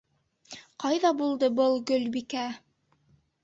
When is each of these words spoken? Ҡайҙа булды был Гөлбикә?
Ҡайҙа 0.83 1.11
булды 1.21 1.51
был 1.61 1.79
Гөлбикә? 1.93 2.51